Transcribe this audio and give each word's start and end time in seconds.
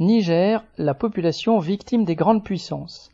Niger, 0.00 0.64
la 0.76 0.92
population 0.92 1.60
victime 1.60 2.04
des 2.04 2.16
grandes 2.16 2.42
puissances. 2.42 3.12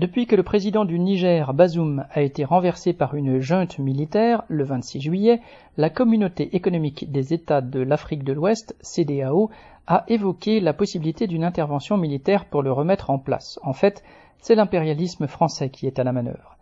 Depuis 0.00 0.26
que 0.26 0.34
le 0.34 0.42
président 0.42 0.84
du 0.84 0.98
Niger, 0.98 1.54
Bazoum, 1.54 2.06
a 2.10 2.22
été 2.22 2.44
renversé 2.44 2.92
par 2.92 3.14
une 3.14 3.38
junte 3.38 3.78
militaire 3.78 4.42
le 4.48 4.64
26 4.64 5.00
juillet, 5.00 5.40
la 5.76 5.90
communauté 5.90 6.56
économique 6.56 7.12
des 7.12 7.34
États 7.34 7.60
de 7.60 7.78
l'Afrique 7.78 8.24
de 8.24 8.32
l'Ouest, 8.32 8.76
CDAO, 8.80 9.50
a 9.86 10.02
évoqué 10.08 10.58
la 10.58 10.72
possibilité 10.72 11.28
d'une 11.28 11.44
intervention 11.44 11.96
militaire 11.96 12.46
pour 12.46 12.64
le 12.64 12.72
remettre 12.72 13.10
en 13.10 13.20
place. 13.20 13.60
En 13.62 13.72
fait, 13.72 14.02
c'est 14.38 14.56
l'impérialisme 14.56 15.28
français 15.28 15.70
qui 15.70 15.86
est 15.86 16.00
à 16.00 16.04
la 16.04 16.12
manœuvre. 16.12 16.57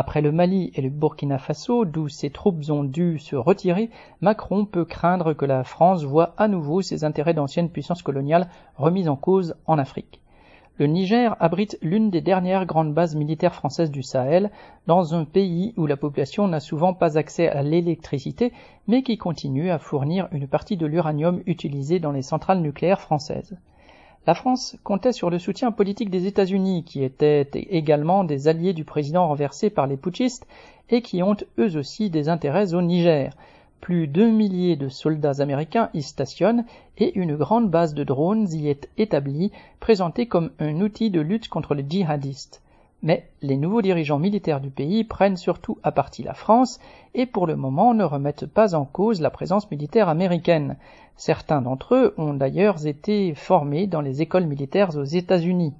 Après 0.00 0.20
le 0.20 0.30
Mali 0.30 0.70
et 0.76 0.80
le 0.80 0.90
Burkina 0.90 1.38
Faso, 1.38 1.84
d'où 1.84 2.08
ses 2.08 2.30
troupes 2.30 2.70
ont 2.70 2.84
dû 2.84 3.18
se 3.18 3.34
retirer, 3.34 3.90
Macron 4.20 4.64
peut 4.64 4.84
craindre 4.84 5.32
que 5.32 5.44
la 5.44 5.64
France 5.64 6.04
voie 6.04 6.34
à 6.36 6.46
nouveau 6.46 6.82
ses 6.82 7.02
intérêts 7.02 7.34
d'ancienne 7.34 7.68
puissance 7.68 8.02
coloniale 8.02 8.48
remis 8.76 9.08
en 9.08 9.16
cause 9.16 9.56
en 9.66 9.76
Afrique. 9.76 10.20
Le 10.76 10.86
Niger 10.86 11.34
abrite 11.40 11.78
l'une 11.82 12.10
des 12.10 12.20
dernières 12.20 12.64
grandes 12.64 12.94
bases 12.94 13.16
militaires 13.16 13.56
françaises 13.56 13.90
du 13.90 14.04
Sahel, 14.04 14.52
dans 14.86 15.16
un 15.16 15.24
pays 15.24 15.74
où 15.76 15.88
la 15.88 15.96
population 15.96 16.46
n'a 16.46 16.60
souvent 16.60 16.94
pas 16.94 17.18
accès 17.18 17.48
à 17.48 17.64
l'électricité, 17.64 18.52
mais 18.86 19.02
qui 19.02 19.18
continue 19.18 19.68
à 19.68 19.80
fournir 19.80 20.28
une 20.30 20.46
partie 20.46 20.76
de 20.76 20.86
l'uranium 20.86 21.42
utilisé 21.46 21.98
dans 21.98 22.12
les 22.12 22.22
centrales 22.22 22.60
nucléaires 22.60 23.00
françaises. 23.00 23.58
La 24.26 24.34
France 24.34 24.76
comptait 24.84 25.12
sur 25.12 25.30
le 25.30 25.38
soutien 25.38 25.72
politique 25.72 26.10
des 26.10 26.26
États-Unis, 26.26 26.84
qui 26.84 27.02
étaient 27.02 27.48
également 27.70 28.24
des 28.24 28.48
alliés 28.48 28.74
du 28.74 28.84
président 28.84 29.26
renversé 29.26 29.70
par 29.70 29.86
les 29.86 29.96
putschistes 29.96 30.46
et 30.90 31.02
qui 31.02 31.22
ont 31.22 31.36
eux 31.58 31.76
aussi 31.76 32.10
des 32.10 32.28
intérêts 32.28 32.74
au 32.74 32.82
Niger. 32.82 33.32
Plus 33.80 34.08
d'un 34.08 34.30
millier 34.30 34.76
de 34.76 34.88
soldats 34.88 35.40
américains 35.40 35.88
y 35.94 36.02
stationnent 36.02 36.64
et 36.98 37.18
une 37.18 37.36
grande 37.36 37.70
base 37.70 37.94
de 37.94 38.04
drones 38.04 38.48
y 38.52 38.68
est 38.68 38.88
établie, 38.98 39.52
présentée 39.80 40.26
comme 40.26 40.50
un 40.58 40.80
outil 40.80 41.10
de 41.10 41.20
lutte 41.20 41.48
contre 41.48 41.74
les 41.74 41.86
djihadistes. 41.88 42.60
Mais 43.02 43.28
les 43.42 43.56
nouveaux 43.56 43.82
dirigeants 43.82 44.18
militaires 44.18 44.60
du 44.60 44.70
pays 44.70 45.04
prennent 45.04 45.36
surtout 45.36 45.78
à 45.84 45.92
partie 45.92 46.24
la 46.24 46.34
France 46.34 46.80
et 47.14 47.26
pour 47.26 47.46
le 47.46 47.54
moment 47.54 47.94
ne 47.94 48.02
remettent 48.02 48.46
pas 48.46 48.74
en 48.74 48.84
cause 48.84 49.20
la 49.20 49.30
présence 49.30 49.70
militaire 49.70 50.08
américaine. 50.08 50.76
Certains 51.16 51.62
d'entre 51.62 51.94
eux 51.94 52.14
ont 52.18 52.34
d'ailleurs 52.34 52.86
été 52.86 53.34
formés 53.34 53.86
dans 53.86 54.00
les 54.00 54.20
écoles 54.20 54.46
militaires 54.46 54.96
aux 54.96 55.04
États-Unis. 55.04 55.74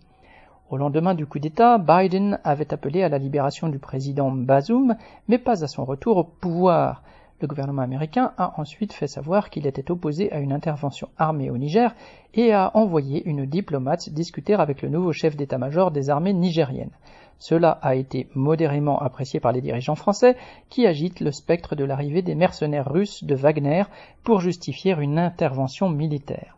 Au 0.71 0.77
lendemain 0.77 1.15
du 1.15 1.27
coup 1.27 1.41
d'État, 1.41 1.79
Biden 1.79 2.39
avait 2.45 2.73
appelé 2.73 3.03
à 3.03 3.09
la 3.09 3.19
libération 3.19 3.69
du 3.69 3.79
président 3.79 4.31
Bazoum, 4.31 4.97
mais 5.27 5.39
pas 5.39 5.65
à 5.65 5.67
son 5.67 5.85
retour 5.85 6.19
au 6.19 6.25
pouvoir. 6.25 7.03
Le 7.41 7.47
gouvernement 7.47 7.83
américain 7.83 8.33
a 8.37 8.61
ensuite 8.61 8.93
fait 8.93 9.07
savoir 9.07 9.49
qu'il 9.49 9.67
était 9.69 9.93
opposé 9.93 10.33
à 10.33 10.41
une 10.41 10.53
intervention 10.53 11.09
armée 11.19 11.51
au 11.51 11.57
Niger 11.57 11.95
et 12.35 12.53
a 12.53 12.73
envoyé 12.75 13.23
une 13.29 13.47
diplomate 13.47 14.11
discuter 14.11 14.55
avec 14.55 14.83
le 14.83 14.89
nouveau 14.89 15.13
chef 15.13 15.37
d'état-major 15.37 15.93
des 15.93 16.11
armées 16.11 16.33
nigériennes. 16.33 16.91
Cela 17.39 17.79
a 17.81 17.95
été 17.95 18.27
modérément 18.35 18.99
apprécié 18.99 19.39
par 19.39 19.53
les 19.53 19.61
dirigeants 19.61 19.95
français 19.95 20.37
qui 20.69 20.85
agitent 20.85 21.21
le 21.21 21.31
spectre 21.31 21.77
de 21.77 21.85
l'arrivée 21.85 22.23
des 22.23 22.35
mercenaires 22.35 22.91
russes 22.91 23.23
de 23.23 23.37
Wagner 23.37 23.85
pour 24.25 24.41
justifier 24.41 24.97
une 24.99 25.21
intervention 25.21 25.89
militaire. 25.89 26.58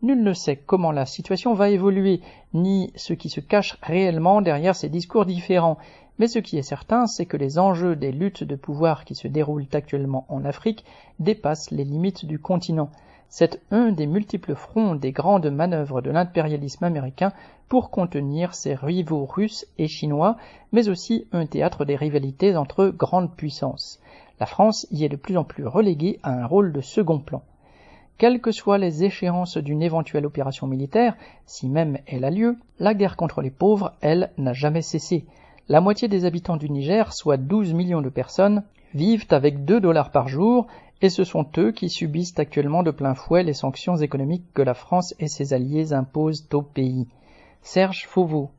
Nul 0.00 0.22
ne 0.22 0.32
sait 0.32 0.54
comment 0.54 0.92
la 0.92 1.06
situation 1.06 1.54
va 1.54 1.70
évoluer, 1.70 2.20
ni 2.54 2.92
ce 2.94 3.14
qui 3.14 3.28
se 3.28 3.40
cache 3.40 3.76
réellement 3.82 4.40
derrière 4.40 4.76
ces 4.76 4.88
discours 4.88 5.26
différents, 5.26 5.76
mais 6.18 6.28
ce 6.28 6.38
qui 6.38 6.56
est 6.56 6.62
certain, 6.62 7.06
c'est 7.06 7.26
que 7.26 7.36
les 7.36 7.58
enjeux 7.58 7.96
des 7.96 8.12
luttes 8.12 8.44
de 8.44 8.54
pouvoir 8.54 9.04
qui 9.04 9.16
se 9.16 9.26
déroulent 9.26 9.66
actuellement 9.72 10.24
en 10.28 10.44
Afrique 10.44 10.84
dépassent 11.18 11.72
les 11.72 11.84
limites 11.84 12.26
du 12.26 12.38
continent. 12.38 12.90
C'est 13.28 13.60
un 13.72 13.90
des 13.90 14.06
multiples 14.06 14.54
fronts 14.54 14.94
des 14.94 15.10
grandes 15.10 15.50
manœuvres 15.50 16.00
de 16.00 16.10
l'impérialisme 16.10 16.84
américain 16.84 17.32
pour 17.68 17.90
contenir 17.90 18.54
ses 18.54 18.74
rivaux 18.74 19.26
russes 19.26 19.66
et 19.78 19.88
chinois, 19.88 20.36
mais 20.70 20.88
aussi 20.88 21.26
un 21.32 21.46
théâtre 21.46 21.84
des 21.84 21.96
rivalités 21.96 22.56
entre 22.56 22.86
grandes 22.86 23.34
puissances. 23.34 24.00
La 24.38 24.46
France 24.46 24.86
y 24.92 25.04
est 25.04 25.08
de 25.08 25.16
plus 25.16 25.36
en 25.36 25.44
plus 25.44 25.66
reléguée 25.66 26.20
à 26.22 26.30
un 26.30 26.46
rôle 26.46 26.72
de 26.72 26.80
second 26.80 27.18
plan. 27.18 27.42
Quelles 28.18 28.40
que 28.40 28.50
soient 28.50 28.78
les 28.78 29.04
échéances 29.04 29.58
d'une 29.58 29.80
éventuelle 29.80 30.26
opération 30.26 30.66
militaire, 30.66 31.16
si 31.46 31.68
même 31.68 31.98
elle 32.06 32.24
a 32.24 32.30
lieu, 32.30 32.56
la 32.80 32.92
guerre 32.92 33.16
contre 33.16 33.42
les 33.42 33.50
pauvres, 33.50 33.92
elle, 34.00 34.32
n'a 34.36 34.52
jamais 34.52 34.82
cessé. 34.82 35.24
La 35.68 35.80
moitié 35.80 36.08
des 36.08 36.24
habitants 36.24 36.56
du 36.56 36.68
Niger, 36.68 37.12
soit 37.12 37.36
12 37.36 37.74
millions 37.74 38.02
de 38.02 38.08
personnes, 38.08 38.64
vivent 38.92 39.26
avec 39.30 39.64
2 39.64 39.80
dollars 39.80 40.10
par 40.10 40.26
jour 40.26 40.66
et 41.00 41.10
ce 41.10 41.22
sont 41.22 41.46
eux 41.58 41.70
qui 41.70 41.88
subissent 41.88 42.38
actuellement 42.38 42.82
de 42.82 42.90
plein 42.90 43.14
fouet 43.14 43.44
les 43.44 43.52
sanctions 43.52 43.96
économiques 43.96 44.52
que 44.52 44.62
la 44.62 44.74
France 44.74 45.14
et 45.20 45.28
ses 45.28 45.52
alliés 45.52 45.92
imposent 45.92 46.48
au 46.52 46.62
pays. 46.62 47.06
Serge 47.62 48.06
Fauveau 48.08 48.50